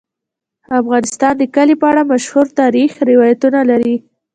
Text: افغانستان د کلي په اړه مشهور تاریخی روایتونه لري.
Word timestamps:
افغانستان 0.79 1.33
د 1.37 1.43
کلي 1.55 1.75
په 1.81 1.85
اړه 1.91 2.01
مشهور 2.11 2.45
تاریخی 2.59 3.01
روایتونه 3.11 3.59
لري. 3.69 3.95